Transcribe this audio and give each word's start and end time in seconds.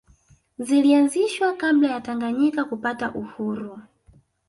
Zilianzishwa 0.59 1.53
kabla 1.53 1.91
ya 1.91 2.01
Tanganyika 2.01 2.65
kupata 2.65 3.11
uhuru 3.13 3.79